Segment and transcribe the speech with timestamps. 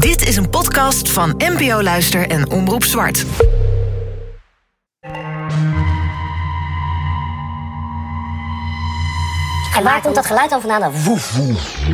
[0.00, 3.24] Dit is een podcast van NPO Luister en Omroep Zwart.
[9.76, 10.92] En waar komt dat geluid dan vandaan?
[10.92, 11.84] Woef, woef.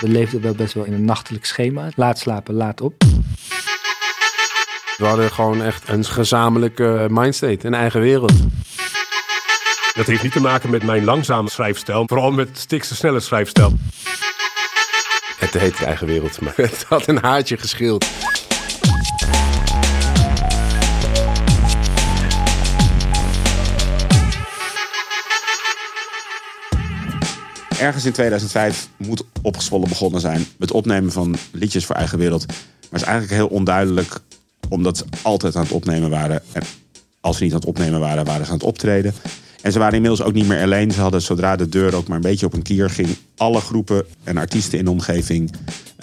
[0.00, 1.88] We leefden wel best wel in een nachtelijk schema.
[1.96, 3.04] Laat slapen, laat op.
[4.96, 8.32] We hadden gewoon echt een gezamenlijke mindstate, een eigen wereld.
[9.94, 13.72] Dat heeft niet te maken met mijn langzame schrijfstijl, vooral met Stikse snelle schrijfstijl.
[15.38, 18.06] Het heet de eigen wereld, maar het had een haartje geschild.
[27.78, 30.46] Ergens in 2005 moet opgezwollen begonnen zijn.
[30.58, 32.46] Met opnemen van liedjes voor eigen wereld.
[32.46, 32.56] Maar
[32.90, 34.20] het is eigenlijk heel onduidelijk,
[34.68, 36.42] omdat ze altijd aan het opnemen waren.
[36.52, 36.62] En
[37.20, 39.14] als ze niet aan het opnemen waren, waren ze aan het optreden.
[39.64, 40.90] En ze waren inmiddels ook niet meer alleen.
[40.90, 44.04] Ze hadden zodra de deur ook maar een beetje op een kier ging, alle groepen
[44.24, 45.52] en artiesten in de omgeving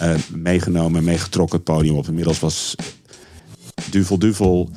[0.02, 2.06] uh, meegenomen, meegetrokken het podium op.
[2.06, 2.74] Inmiddels was
[3.90, 4.70] Duvel Duvel,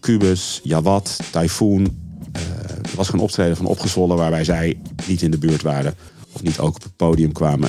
[0.00, 1.80] Cubus, Jawad, Typhoon.
[1.80, 5.94] Uh, er was geen optreden van opgezwollen waarbij zij niet in de buurt waren
[6.32, 7.68] of niet ook op het podium kwamen.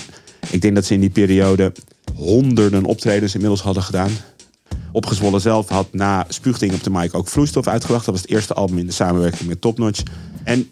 [0.50, 1.72] Ik denk dat ze in die periode
[2.16, 4.12] honderden optredens inmiddels hadden gedaan.
[4.92, 8.06] Opgezwollen zelf had na Spuugding op de mic ook Vloeistof uitgebracht.
[8.06, 10.04] Dat was het eerste album in de samenwerking met Topnotch.
[10.44, 10.70] En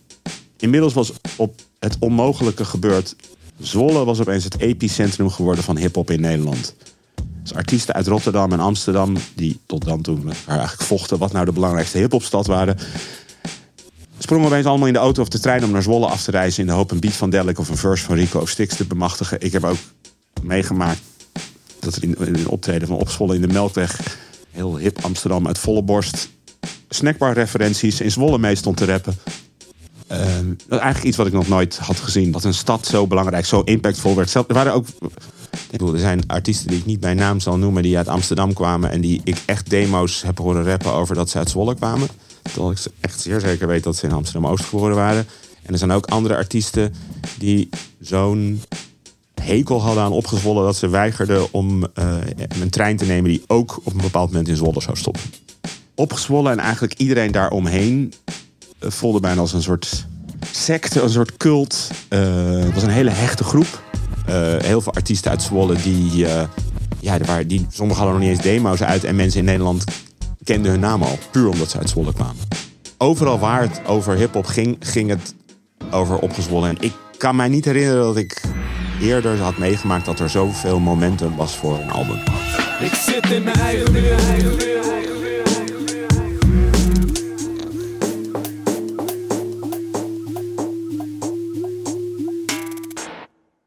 [0.57, 3.15] inmiddels was op het onmogelijke gebeurd.
[3.59, 6.75] Zwolle was opeens het epicentrum geworden van hip-hop in Nederland.
[7.41, 11.51] Dus artiesten uit Rotterdam en Amsterdam, die tot dan toe eigenlijk vochten wat nou de
[11.51, 12.77] belangrijkste hip-hopstad waren,
[14.17, 16.61] sprongen opeens allemaal in de auto of de trein om naar Zwolle af te reizen
[16.61, 18.85] in de hoop een beat van Delic of een verse van Rico of Stix te
[18.85, 19.41] bemachtigen.
[19.41, 19.77] Ik heb ook
[20.41, 20.99] meegemaakt
[21.79, 24.17] dat er in, een optreden van Opzwolle in de Melkweg
[24.51, 26.29] heel hip Amsterdam uit volle borst
[26.89, 29.17] snackbar referenties in Zwolle mee stond te rappen.
[30.11, 32.31] Uh, dat is eigenlijk iets wat ik nog nooit had gezien.
[32.31, 34.33] Dat een stad zo belangrijk, zo impactvol werd.
[34.33, 34.87] Er waren ook.
[35.51, 38.53] Ik bedoel, er zijn artiesten die ik niet bij naam zal noemen, die uit Amsterdam
[38.53, 42.07] kwamen en die ik echt demo's heb horen rappen over dat ze uit Zwolle kwamen.
[42.41, 45.25] Terwijl ik echt zeer zeker weet dat ze in Amsterdam Oost geboren waren.
[45.63, 46.93] En er zijn ook andere artiesten
[47.37, 48.61] die zo'n
[49.49, 52.15] hekel hadden aan opgezwollen dat ze weigerden om uh,
[52.61, 55.21] een trein te nemen die ook op een bepaald moment in Zwolle zou stoppen.
[55.95, 58.13] Opgezwollen en eigenlijk iedereen daaromheen
[58.79, 60.05] uh, voelde bijna als een soort
[60.51, 61.91] secte, een soort cult.
[62.09, 62.19] Uh,
[62.63, 63.81] het was een hele hechte groep.
[64.61, 66.25] heel veel artiesten uit Zwolle die,
[66.99, 69.83] ja, die sommigen hadden nog niet eens demo's uit en mensen in Nederland
[70.43, 72.47] kenden hun naam al, puur omdat ze uit Zwolle kwamen.
[72.97, 75.33] Overal waar het over hip-hop ging, ging het
[75.91, 76.69] over opgezwollen.
[76.69, 78.41] En ik kan mij niet herinneren dat ik
[79.01, 82.17] eerder had meegemaakt dat er zoveel momentum was voor een album.
[82.79, 84.67] Ik zit in mijn eigen wereld.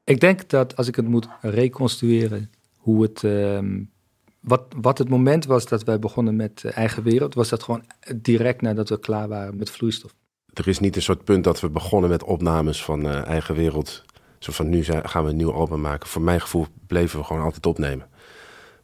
[0.05, 3.59] Ik denk dat als ik het moet reconstrueren, hoe het uh,
[4.41, 7.85] wat, wat het moment was dat wij begonnen met Eigen Wereld, was dat gewoon
[8.17, 10.15] direct nadat we klaar waren met vloeistof.
[10.53, 14.05] Er is niet een soort punt dat we begonnen met opnames van uh, Eigen Wereld.
[14.43, 16.09] Zo van nu gaan we een nieuw album maken.
[16.09, 18.07] Voor mijn gevoel bleven we gewoon altijd opnemen.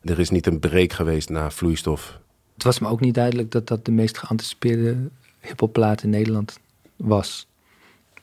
[0.01, 2.19] Er is niet een break geweest na vloeistof.
[2.55, 4.97] Het was me ook niet duidelijk dat dat de meest geanticipeerde
[5.41, 6.59] hiphopplaat in Nederland
[6.97, 7.47] was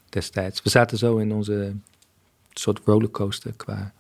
[0.10, 0.62] destijds.
[0.62, 1.76] We zaten zo in onze
[2.54, 3.94] soort rollercoaster qua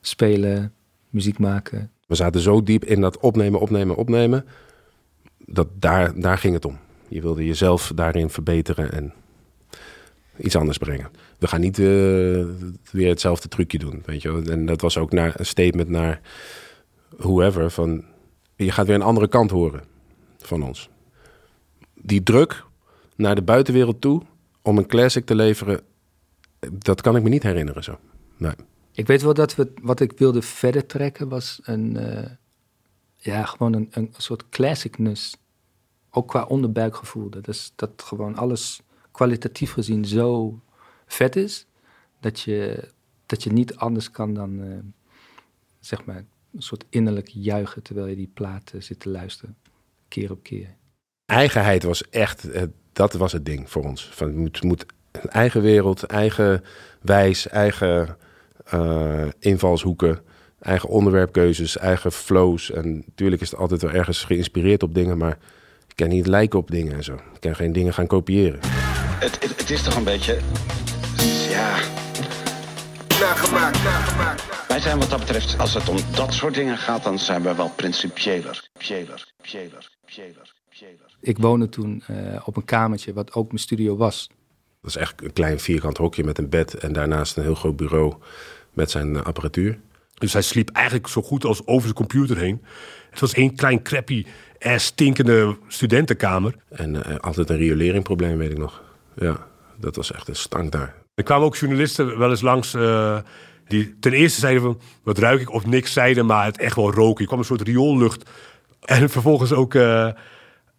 [0.00, 0.72] spelen,
[1.08, 1.90] muziek maken.
[2.06, 4.44] We zaten zo diep in dat opnemen, opnemen, opnemen.
[5.38, 6.78] Dat daar, daar ging het om.
[7.08, 9.12] Je wilde jezelf daarin verbeteren en
[10.38, 11.10] iets anders brengen.
[11.38, 11.86] We gaan niet uh,
[12.90, 16.20] weer hetzelfde trucje doen, weet je En dat was ook naar, een statement naar
[17.16, 18.04] whoever van...
[18.56, 19.82] je gaat weer een andere kant horen
[20.38, 20.88] van ons.
[21.94, 22.64] Die druk
[23.16, 24.22] naar de buitenwereld toe
[24.62, 25.80] om een classic te leveren...
[26.70, 27.98] dat kan ik me niet herinneren zo.
[28.36, 28.54] Nee.
[28.92, 32.30] Ik weet wel dat we, wat ik wilde verder trekken was een, uh,
[33.16, 35.36] ja, gewoon een, een soort classicness.
[36.10, 37.30] Ook qua onderbuikgevoel.
[37.30, 38.80] Dat, is, dat gewoon alles
[39.12, 40.58] kwalitatief gezien zo
[41.06, 41.66] vet is,
[42.20, 42.88] dat je,
[43.26, 44.78] dat je niet anders kan dan, uh,
[45.80, 49.56] zeg maar, een soort innerlijk juichen terwijl je die platen zit te luisteren,
[50.08, 50.74] keer op keer.
[51.24, 52.48] Eigenheid was echt,
[52.92, 54.08] dat was het ding voor ons.
[54.12, 56.64] Van, het moet, moet een eigen wereld, eigen
[57.00, 58.16] wijs, eigen
[59.38, 60.20] invalshoeken,
[60.60, 62.70] eigen onderwerpkeuzes, eigen flows.
[62.70, 65.38] En natuurlijk is het altijd wel ergens geïnspireerd op dingen, maar
[65.88, 67.14] ik kan niet lijken op dingen en zo.
[67.14, 68.81] Ik kan geen dingen gaan kopiëren.
[69.22, 70.38] Het, het, het is toch een beetje,
[71.50, 71.78] ja...
[73.20, 74.68] Nagemaakt, nagemaakt.
[74.68, 77.54] Wij zijn wat dat betreft, als het om dat soort dingen gaat, dan zijn we
[77.54, 78.68] wel principieler.
[78.78, 81.16] Pieler, pieler, pieler, pieler.
[81.20, 84.28] Ik woonde toen uh, op een kamertje, wat ook mijn studio was.
[84.80, 87.76] Dat is echt een klein vierkant hokje met een bed en daarnaast een heel groot
[87.76, 88.14] bureau
[88.72, 89.78] met zijn eh, apparatuur.
[90.14, 92.64] Dus hij sliep eigenlijk zo goed als over de computer heen.
[93.10, 94.26] Het was één klein crappy,
[94.58, 96.54] eh, stinkende studentenkamer.
[96.68, 98.90] En eh, altijd een rioleringprobleem, weet ik nog.
[99.14, 100.94] Ja, dat was echt een stank daar.
[101.14, 103.18] Er kwamen ook journalisten wel eens langs eh,
[103.66, 104.80] die ten eerste zeiden van...
[105.02, 107.20] wat ruik ik of niks zeiden, maar het echt wel roken.
[107.20, 108.30] Er kwam een soort rioollucht.
[108.80, 110.08] En vervolgens ook eh,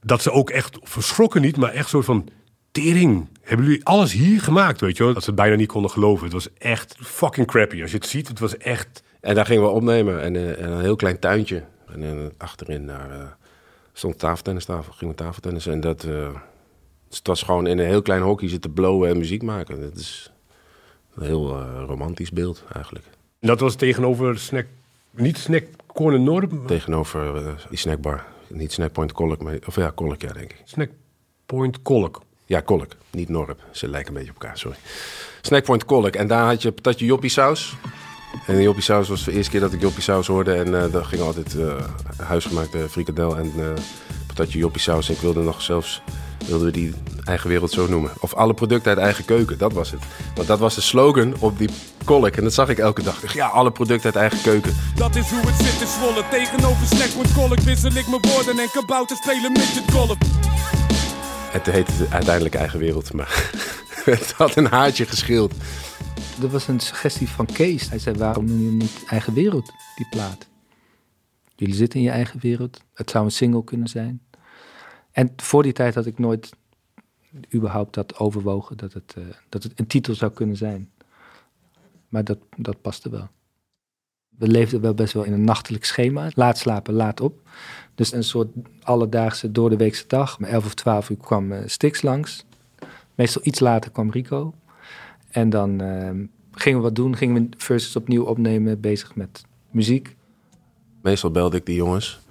[0.01, 2.29] dat ze ook echt verschrokken niet, maar echt soort van...
[2.71, 5.13] Tering, hebben jullie alles hier gemaakt, weet je wel?
[5.13, 6.23] Dat ze het bijna niet konden geloven.
[6.23, 7.81] Het was echt fucking crappy.
[7.81, 9.03] Als je het ziet, het was echt...
[9.21, 10.21] En daar gingen we opnemen.
[10.21, 11.63] En, eh, en een heel klein tuintje.
[11.87, 13.37] En achterin daar
[13.93, 14.93] stond een tafeltennistafel.
[14.93, 15.73] Gingen we tafeltennissen.
[15.73, 16.07] En dat...
[17.13, 19.81] dus het was gewoon in een heel klein hokje zitten blowen en muziek maken.
[19.81, 20.31] Dat is
[21.15, 23.05] een heel eh, romantisch beeld eigenlijk.
[23.39, 24.65] En dat was tegenover snack...
[25.11, 28.25] Niet snack Corner Noord, maar Tegenover eh, die snackbar.
[28.47, 29.57] Niet Snackpoint Kolk, maar...
[29.65, 30.61] Of ja, Kolk, ja, denk ik.
[30.63, 30.89] snack
[31.45, 32.21] Point Kolk.
[32.45, 32.95] Ja, Kolk.
[33.11, 33.63] Niet Norp.
[33.71, 34.77] Ze lijken een beetje op elkaar, sorry.
[35.41, 36.15] Snackpoint Kolk.
[36.15, 37.75] En daar had je patatje joppie saus.
[38.47, 40.53] En die joppie saus was de eerste keer dat ik joppie saus hoorde.
[40.53, 41.57] En uh, daar ging altijd
[42.17, 43.51] huisgemaakte frikandel en
[44.27, 45.07] patatje joppie saus.
[45.07, 46.01] En ik wilde nog zelfs...
[46.45, 46.93] Wilden we die
[47.23, 48.11] eigen wereld zo noemen.
[48.19, 50.01] Of alle producten uit eigen keuken, dat was het.
[50.35, 51.69] Want dat was de slogan op die
[52.03, 52.35] kolk.
[52.35, 53.33] En dat zag ik elke dag.
[53.33, 54.75] Ja, alle producten uit eigen keuken.
[54.95, 56.23] Dat is hoe het zit in Zwolle.
[56.29, 60.17] Tegenover Snackpoint Kolk wissel ik mijn woorden en kabouter spelen midget golf.
[61.51, 63.51] Het heette uiteindelijk eigen wereld, maar
[64.05, 65.53] het had een haartje geschild.
[66.39, 67.89] Dat was een suggestie van Kees.
[67.89, 70.47] Hij zei, waarom noem je hem niet eigen wereld, die plaat?
[71.55, 72.81] Jullie zitten in je eigen wereld.
[72.93, 74.21] Het zou een single kunnen zijn.
[75.13, 76.51] En voor die tijd had ik nooit
[77.53, 80.91] überhaupt dat overwogen dat het, eh, dat het een titel zou kunnen zijn.
[82.09, 83.29] Maar dat, dat paste wel.
[84.37, 86.29] We leefden wel best wel in een nachtelijk schema.
[86.33, 87.39] Laat slapen, laat op.
[87.95, 88.49] Dus een soort
[88.81, 90.37] alledaagse door de weekse dag.
[90.37, 92.45] Om 11 of 12 uur kwam eh, Stix langs.
[93.15, 94.53] Meestal iets later kwam Rico.
[95.29, 97.15] En dan ehm, gingen we wat doen.
[97.15, 98.79] Gingen we verses opnieuw opnemen.
[98.79, 100.15] Bezig met muziek.
[101.01, 102.22] Meestal belde ik die jongens.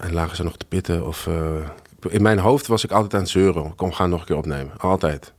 [0.00, 1.06] En lagen ze nog te pitten.
[1.06, 1.68] Of, eh,
[2.08, 3.74] in mijn hoofd was ik altijd aan het zeuren.
[3.74, 4.78] Kom, ga nog een keer opnemen.
[4.78, 5.32] Altijd.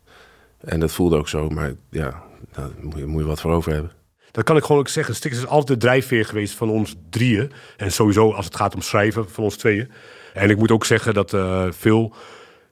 [0.59, 1.49] En dat voelde ook zo.
[1.49, 3.91] Maar ja, daar moet je, moet je wat voor over hebben.
[4.31, 5.15] Dat kan ik gewoon ook zeggen.
[5.15, 7.51] Stix is altijd de drijfveer geweest van ons drieën.
[7.77, 9.91] En sowieso als het gaat om schrijven van ons tweeën.
[10.33, 12.13] En ik moet ook zeggen dat eh veel,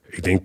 [0.06, 0.42] ik denk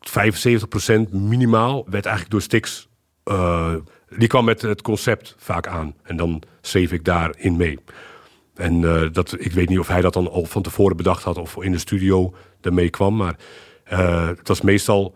[0.00, 2.88] 75% minimaal, werd eigenlijk door Stix.
[3.24, 3.74] eh,
[4.16, 5.94] die kwam met het concept vaak aan.
[6.02, 7.78] En dan schreef ik daarin mee.
[8.54, 11.38] En eh, dat, ik weet niet of hij dat dan al van tevoren bedacht had
[11.38, 13.16] of in de studio ermee kwam.
[13.16, 13.36] Maar
[13.84, 15.14] eh, het was meestal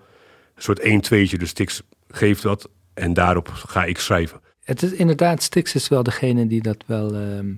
[0.55, 1.39] een soort 1-2'tje.
[1.39, 4.41] Dus Stix geeft dat en daarop ga ik schrijven.
[4.65, 7.55] Het is inderdaad, Stix is wel degene die dat wel ehm,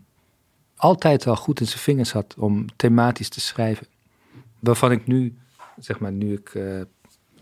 [0.77, 3.87] altijd wel goed in zijn vingers had om thematisch te schrijven.
[4.59, 5.37] Waarvan ik nu,
[5.79, 6.81] zeg maar, nu ik eh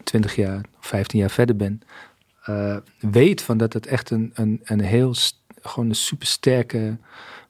[0.05, 1.81] 20 jaar, 15 jaar verder ben,
[3.00, 5.14] weet van dat het echt een, een, een heel,
[5.62, 6.99] gewoon een supersterke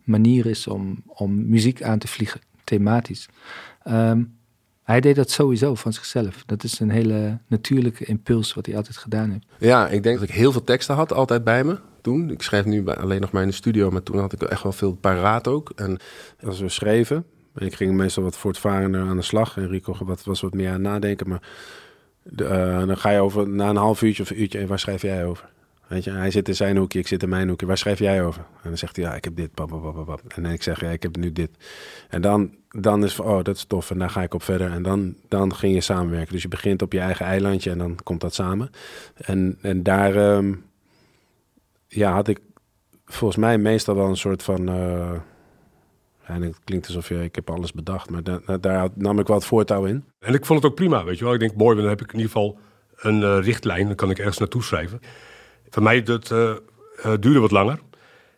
[0.09, 3.29] manier is om, om muziek aan te vliegen, thematisch.
[3.83, 4.23] Ehm,
[4.83, 6.43] hij deed dat sowieso van zichzelf.
[6.47, 9.47] Dat is een hele natuurlijke impuls wat hij altijd gedaan heeft.
[9.59, 12.31] Ja, ik denk dat ik heel veel teksten had altijd bij me toen.
[12.31, 14.73] Ik schrijf nu alleen nog maar in de studio, maar toen had ik echt wel
[14.73, 15.73] veel paraat ook.
[15.77, 15.99] En
[16.43, 19.57] als we schreven, en ik ging meestal wat voortvarender aan de slag.
[19.57, 21.29] En Rico wat, was wat meer aan nadenken.
[21.29, 21.43] Maar
[22.37, 25.03] eh, dan ga je over, na een half uurtje of een uurtje, "Hey, waar schrijf
[25.03, 25.49] jij over?
[25.89, 27.67] Weet hij zit in zijn hoekje, ik zit in mijn hoekje.
[27.67, 28.41] Waar schrijf jij over?
[28.63, 30.23] En dan zegt hij, ja, ik heb dit, pap, pap, pap.
[30.35, 31.51] En ik zeg, ja, ik heb nu dit.
[32.09, 33.91] En dan, dan is van, oh, dat is tof.
[33.91, 34.71] En daar ga ik op verder.
[34.71, 36.33] En dan, dan ging je samenwerken.
[36.33, 38.71] Dus je begint op je eigen eilandje en dan komt dat samen.
[39.15, 40.55] En, en daar ehm,
[41.87, 42.39] ja, had ik
[43.07, 44.69] volgens mij meestal wel een soort van...
[44.69, 45.13] eh,
[46.25, 48.11] en het klinkt alsof je, ik heb alles bedacht.
[48.11, 50.05] Maar da- da- daar nam ik het voortouw in.
[50.19, 51.35] En ik vond het ook prima, weet je wel.
[51.35, 52.59] Ik denk, mooi, dan heb ik in ieder geval
[52.97, 53.87] een eh, richtlijn.
[53.87, 55.01] Dan kan ik ergens naartoe schrijven.
[55.71, 56.57] Voor mij dat, eh, eh,
[57.21, 57.79] duurde wat langer.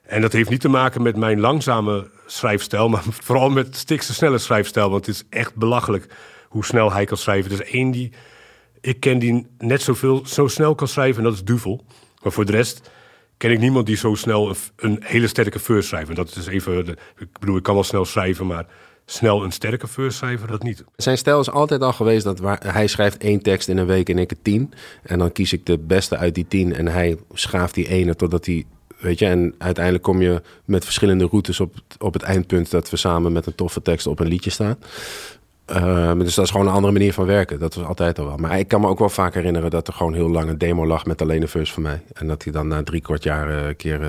[0.02, 2.88] En dat heeft niet te maken met mijn langzame schrijfstijl...
[2.88, 4.90] maar vooral met Stix' snelle schrijfstijl.
[4.90, 6.06] Want het is echt belachelijk
[6.48, 7.50] hoe snel hij kan schrijven.
[7.50, 8.12] Is één die
[8.80, 11.18] ik ken die net zoveel, zo snel kan schrijven...
[11.18, 11.84] en dat is Duvel.
[12.22, 12.90] Maar voor de rest
[13.36, 16.08] ken ik niemand die zo snel een, hele sterke verse schrijft.
[16.08, 16.88] En dat is even...
[17.18, 18.66] Ik bedoel, ik kan wel snel schrijven, maar...
[19.10, 20.84] Snel een sterke schrijven, dat niet.
[20.96, 24.08] Zijn stijl is altijd al geweest dat waar, hij schrijft één tekst in een week
[24.08, 24.72] en ik er tien.
[25.02, 28.46] En dan kies ik de beste uit die tien en hij schaaft die ene totdat
[28.46, 28.64] hij...
[28.98, 32.70] Weet je, en uiteindelijk kom je met verschillende routes op, op het eindpunt...
[32.70, 34.76] dat we samen met een toffe tekst op een liedje staan.
[35.70, 37.58] Uh, dus dat is gewoon een andere manier van werken.
[37.58, 38.36] Dat was altijd al wel.
[38.36, 40.86] Maar ik kan me ook wel vaak herinneren dat er gewoon heel lang een demo
[40.86, 42.02] lag met alleen een verse van mij.
[42.12, 44.08] En dat hij dan na drie kwart jaar een keer uh,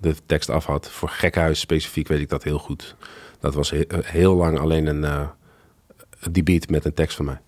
[0.00, 0.90] de tekst af had.
[0.90, 2.96] Voor Gekhuis specifiek weet ik dat heel goed.
[3.40, 5.28] Dat was he heel lang alleen een uh,
[6.30, 7.40] die beat met een tekst van mij.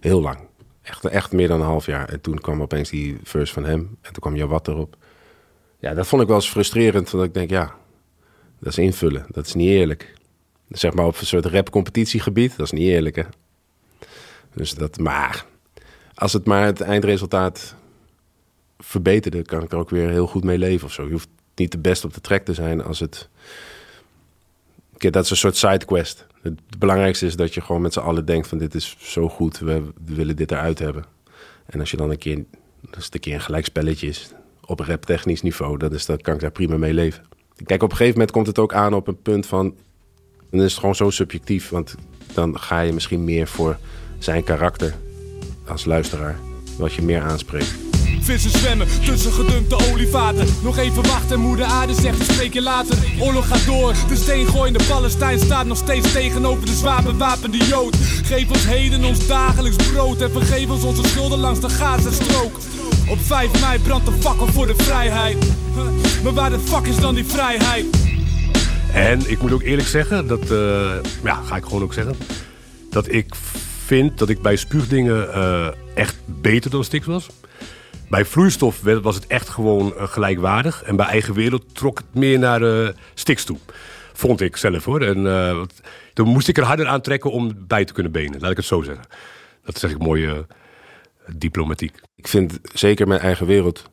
[0.00, 0.38] Heel lang.
[0.82, 2.08] Echt, echt meer dan een half jaar.
[2.08, 3.78] En toen kwam opeens die verse van hem.
[4.00, 4.96] En toen kwam Jawat erop.
[5.78, 7.10] Ja, dat vond ik wel eens frustrerend.
[7.10, 7.74] Want ik denk, ja,
[8.58, 9.26] dat is invullen.
[9.28, 10.14] Dat is niet eerlijk.
[10.68, 12.56] Zeg maar op een soort rap-competitiegebied.
[12.56, 13.24] Dat is niet eerlijk, hè.
[14.54, 15.46] Dus dat, maar
[16.14, 17.74] als het maar het eindresultaat
[18.78, 21.04] verbeterde, kan ik er ook weer heel goed mee leven of zo.
[21.04, 23.28] Je hoeft niet de beste op de track te zijn als het.
[25.10, 26.26] Dat is een soort sidequest.
[26.42, 29.58] Het belangrijkste is dat je gewoon met z'n allen denkt van dit is zo goed,
[29.58, 31.04] we, willen dit eruit hebben.
[31.66, 32.44] En als je dan een keer,
[32.94, 34.32] als het een keer een gelijk spelletje is,
[34.64, 37.24] op rap technisch niveau, dan, is dat, kan ik daar prima mee leven.
[37.64, 39.74] Kijk, op een gegeven moment komt het ook aan op een punt van,
[40.50, 41.94] dan is het gewoon zo subjectief, want
[42.34, 43.78] dan ga je misschien meer voor
[44.18, 44.94] zijn karakter
[45.66, 46.38] als luisteraar,
[46.78, 47.83] wat je meer aanspreekt.
[48.24, 50.46] Vissen zwemmen tussen gedumpte olievaten.
[50.62, 52.98] Nog even wachten, moeder aarde zegt we spreken later.
[53.20, 57.96] Oorlog gaat door, de steengooiende Palestijn staat nog steeds tegenover de zwaar bewapende Jood.
[58.24, 62.56] Geef ons heden ons dagelijks brood en vergeef ons onze schulden langs de Gazastrook.
[63.08, 65.36] Op 5 mei brandt de fakkel voor de vrijheid.
[66.22, 67.86] Maar waar de fuck is dan die vrijheid?
[68.92, 70.90] En ik moet ook eerlijk zeggen, dat uh,
[71.24, 72.16] ja, ga ik gewoon ook zeggen,
[72.90, 73.34] dat ik
[73.86, 77.26] vind dat ik bij spuugdingen uh, echt beter dan Stix was.
[78.08, 80.82] Bij vloeistof was het echt gewoon uh, gelijkwaardig.
[80.82, 83.58] En bij eigen wereld trok het meer naar uh, Stix toe.
[84.12, 85.02] Vond ik zelf hoor.
[85.02, 85.68] En
[86.12, 88.40] toen moest ik er harder aan trekken om bij te kunnen benen.
[88.40, 89.04] Laat ik het zo zeggen.
[89.64, 90.44] Dat zeg ik mooi
[91.36, 92.00] diplomatiek.
[92.16, 93.90] Ik vind zeker mijn eigen wereld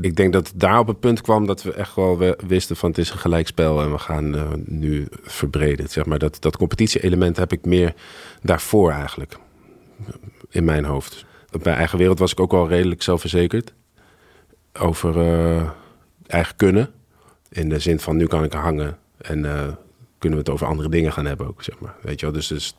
[0.00, 2.98] ik denk dat daar op het punt kwam dat we echt wel wisten van het
[2.98, 5.88] is een gelijkspel en we gaan nu verbreden.
[5.88, 7.94] Zeg maar dat, dat competitie-element heb ik meer
[8.42, 9.36] daarvoor eigenlijk
[10.50, 11.24] in mijn hoofd.
[11.50, 13.74] Bij eigen wereld was ik ook wel redelijk zelfverzekerd
[14.72, 15.70] over uh,
[16.26, 16.90] eigen kunnen.
[17.48, 19.68] In de zin van nu kan ik er hangen en uh,
[20.18, 21.94] kunnen we het over andere dingen gaan hebben ook, zeg maar.
[22.02, 22.74] Weet je wel, dus, dus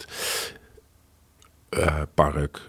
[2.14, 2.66] park,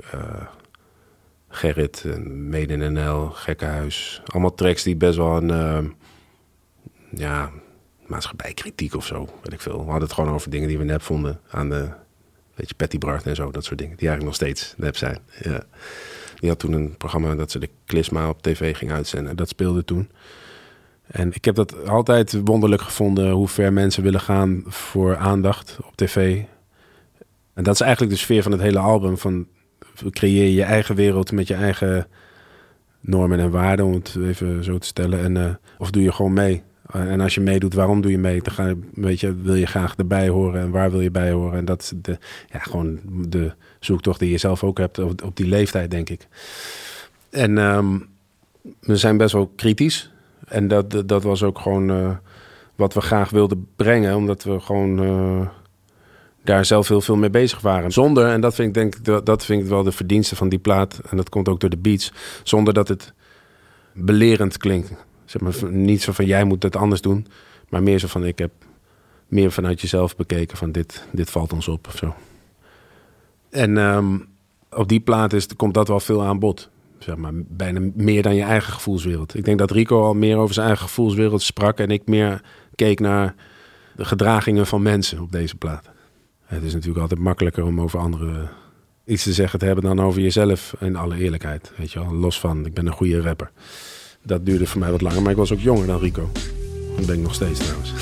[1.48, 4.22] Gerrit, Made in NL, Gekkenhuis.
[4.26, 5.94] Allemaal tracks die best wel een
[7.10, 7.50] ja,
[8.06, 9.78] maatschappijkritiek of zo, weet ik veel.
[9.78, 11.88] We hadden het gewoon over dingen die we nep vonden aan de,
[12.62, 13.96] weet Patty Bart en zo, dat soort dingen.
[13.96, 15.18] Die eigenlijk nog steeds nep zijn.
[15.42, 15.64] Ja.
[16.38, 19.36] Die had toen een programma dat ze de Klisma op tv ging uitzenden.
[19.36, 20.10] Dat speelde toen.
[21.06, 25.96] En ik heb dat altijd wonderlijk gevonden hoe ver mensen willen gaan voor aandacht op
[25.96, 26.42] tv.
[27.54, 29.18] En dat is eigenlijk de sfeer van het hele album.
[29.18, 29.46] Van
[30.10, 32.06] creëer je eigen wereld met je eigen
[33.00, 35.20] normen en waarden, om het even zo te stellen.
[35.20, 36.62] En, uh, of doe je gewoon mee?
[36.90, 38.42] En als je meedoet, waarom doe je mee?
[38.42, 41.58] Dan ga weet je, wil je graag erbij horen en waar wil je bij horen?
[41.58, 42.18] En dat is de,
[42.50, 46.26] ja, gewoon de zoektocht die je zelf ook hebt op, op die leeftijd, denk ik.
[47.30, 48.08] En um,
[48.80, 50.10] we zijn best wel kritisch.
[50.48, 52.10] En dat, dat was ook gewoon uh,
[52.74, 55.02] wat we graag wilden brengen, omdat we gewoon.
[55.02, 55.46] Uh,
[56.44, 57.92] daar zelf heel veel mee bezig waren.
[57.92, 60.58] Zonder, en dat vind ik denk ik, dat vind ik wel de verdienste van die
[60.58, 61.00] plaat.
[61.10, 62.12] En dat komt ook door de beats.
[62.42, 63.12] Zonder dat het
[63.92, 64.92] belerend klinkt.
[65.32, 67.26] Zeg maar, niet zo van jij moet het anders doen.
[67.68, 68.50] Maar meer zo van ik heb
[69.28, 72.14] meer vanuit jezelf bekeken van dit, dit valt ons op of zo.
[73.50, 74.28] En um,
[74.70, 76.70] op die plaat is, komt dat wel veel aan bod.
[76.98, 79.34] Zeg maar, bijna meer dan je eigen gevoelswereld.
[79.34, 81.78] Ik denk dat Rico al meer over zijn eigen gevoelswereld sprak.
[81.78, 82.42] En ik meer
[82.74, 83.34] keek naar
[83.96, 85.90] de gedragingen van mensen op deze plaat.
[86.44, 88.50] Het is natuurlijk altijd makkelijker om over anderen
[89.04, 90.74] iets te zeggen te hebben dan over jezelf.
[90.80, 91.72] In alle eerlijkheid.
[91.76, 93.50] Weet je wel, los van, ik ben een goede rapper.
[94.22, 96.30] Dat duurde voor mij wat langer, maar ik was ook jonger dan Rico.
[96.96, 97.92] Dat ben ik nog steeds trouwens.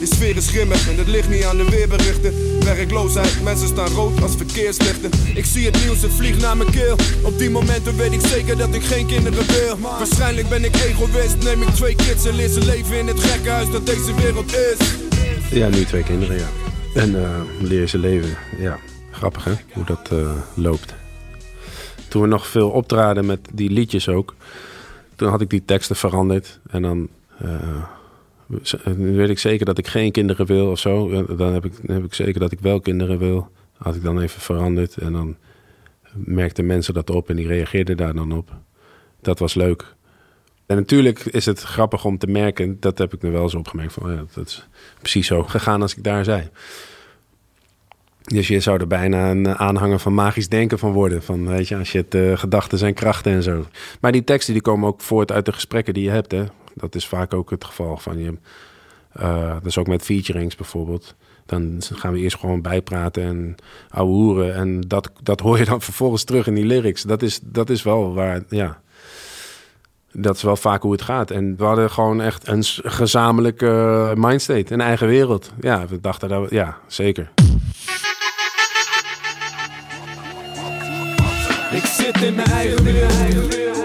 [0.00, 2.32] De sfeer is grimmig en het ligt niet aan de weerberichten.
[2.64, 5.10] Werkloosheid, mensen staan rood als verkeerslichten.
[5.34, 6.96] Ik zie het nieuws, het vliegt naar mijn keel.
[7.22, 9.78] Op die momenten weet ik zeker dat ik geen kinderen wil.
[9.78, 13.70] Waarschijnlijk ben ik egoïst, neem ik twee kids en leer ze leven in het gekkenhuis
[13.70, 14.78] dat deze wereld is.
[15.50, 16.48] Ja, nu twee kinderen, ja.
[16.94, 18.36] En uh, leer ze leven.
[18.58, 18.78] Ja,
[19.10, 20.94] grappig hè, hoe dat uh, loopt.
[22.08, 24.34] Toen we nog veel optraden met die liedjes ook,
[25.20, 26.60] toen had ik die teksten veranderd.
[26.70, 27.08] En dan
[27.42, 27.84] uh,
[28.96, 31.24] weet ik zeker dat ik geen kinderen wil of zo.
[31.36, 33.50] Dan heb ik, dan heb ik zeker dat ik wel kinderen wil.
[33.76, 34.96] Had ik dan even veranderd.
[34.96, 35.36] En dan
[36.12, 38.50] merkten mensen dat op en die reageerden daar dan op.
[39.20, 39.94] Dat was leuk.
[40.66, 43.92] En natuurlijk is het grappig om te merken, dat heb ik nu wel eens opgemerkt,
[43.92, 46.48] van ja, dat is precies zo gegaan als ik daar zei.
[48.34, 51.22] Dus je zou er bijna een aanhanger van magisch denken van worden.
[51.22, 53.64] Van, weet je, als je het uh, gedachten zijn krachten en zo.
[54.00, 56.32] Maar die teksten die komen ook voort uit de gesprekken die je hebt.
[56.32, 56.44] Hè?
[56.74, 58.34] Dat is vaak ook het geval van je.
[59.20, 61.14] Uh, dus ook met featurings bijvoorbeeld.
[61.46, 63.54] Dan gaan we eerst gewoon bijpraten en
[63.88, 64.54] ouwe hoeren.
[64.54, 67.02] En dat, dat hoor je dan vervolgens terug in die lyrics.
[67.02, 68.80] Dat is, dat is wel waar, ja
[70.12, 71.30] dat is wel vaak hoe het gaat.
[71.30, 75.52] En we hadden gewoon echt een gezamenlijke mindstate, een eigen wereld.
[75.60, 77.30] Ja, we dachten dat, ja, zeker.
[82.22, 83.08] In mijn eigen weer.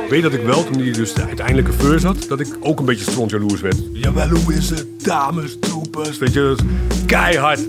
[0.03, 2.79] Ik weet dat ik wel, toen hij dus de uiteindelijke feur zat, dat ik ook
[2.79, 3.77] een beetje strontjaloers werd.
[3.93, 4.85] Jawel, hoe is het?
[5.03, 6.61] Dames, troepers, weet je, dat
[7.05, 7.59] keihard.